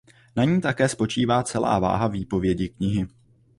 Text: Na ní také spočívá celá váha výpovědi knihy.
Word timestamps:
Na 0.35 0.43
ní 0.43 0.61
také 0.61 0.89
spočívá 0.89 1.43
celá 1.43 1.79
váha 1.79 2.07
výpovědi 2.07 2.69
knihy. 2.69 3.07